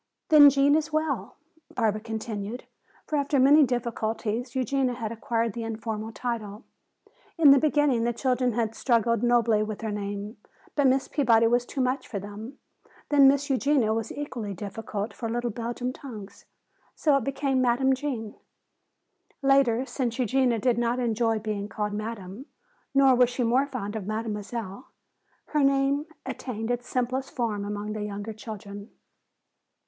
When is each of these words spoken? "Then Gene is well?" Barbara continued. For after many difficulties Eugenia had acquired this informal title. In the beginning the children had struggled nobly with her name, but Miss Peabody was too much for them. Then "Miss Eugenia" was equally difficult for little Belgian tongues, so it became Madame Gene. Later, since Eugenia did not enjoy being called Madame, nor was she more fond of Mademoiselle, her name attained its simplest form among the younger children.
"Then 0.29 0.49
Gene 0.49 0.73
is 0.73 0.91
well?" 0.91 1.35
Barbara 1.75 2.01
continued. 2.01 2.63
For 3.05 3.17
after 3.17 3.37
many 3.39 3.63
difficulties 3.63 4.55
Eugenia 4.55 4.95
had 4.95 5.11
acquired 5.11 5.53
this 5.53 5.63
informal 5.63 6.11
title. 6.11 6.63
In 7.37 7.51
the 7.51 7.59
beginning 7.59 8.03
the 8.03 8.11
children 8.11 8.53
had 8.53 8.73
struggled 8.73 9.21
nobly 9.21 9.61
with 9.61 9.81
her 9.81 9.91
name, 9.91 10.37
but 10.75 10.87
Miss 10.87 11.07
Peabody 11.07 11.45
was 11.45 11.67
too 11.67 11.81
much 11.81 12.07
for 12.07 12.17
them. 12.17 12.57
Then 13.09 13.27
"Miss 13.27 13.47
Eugenia" 13.51 13.93
was 13.93 14.11
equally 14.11 14.55
difficult 14.55 15.13
for 15.13 15.29
little 15.29 15.51
Belgian 15.51 15.93
tongues, 15.93 16.45
so 16.95 17.15
it 17.17 17.23
became 17.23 17.61
Madame 17.61 17.93
Gene. 17.93 18.33
Later, 19.43 19.85
since 19.85 20.17
Eugenia 20.17 20.57
did 20.57 20.79
not 20.79 20.97
enjoy 20.97 21.37
being 21.37 21.69
called 21.69 21.93
Madame, 21.93 22.47
nor 22.95 23.13
was 23.13 23.29
she 23.29 23.43
more 23.43 23.67
fond 23.67 23.95
of 23.95 24.07
Mademoiselle, 24.07 24.87
her 25.49 25.63
name 25.63 26.07
attained 26.25 26.71
its 26.71 26.87
simplest 26.89 27.29
form 27.29 27.63
among 27.63 27.93
the 27.93 28.01
younger 28.01 28.33
children. 28.33 28.89